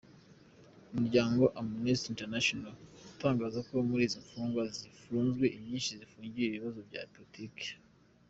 Umuryango 0.93 1.43
Amnesty 1.61 2.07
Internationa, 2.13 2.69
utangaza 3.13 3.59
ko 3.67 3.73
muri 3.89 4.01
izi 4.07 4.19
mfungwa 4.25 4.63
zifunzwe, 4.77 5.45
inyinshi 5.57 5.91
zifungiwe 5.99 6.45
ibibazo 6.49 6.79
bya 6.89 7.01
politike. 7.15 7.65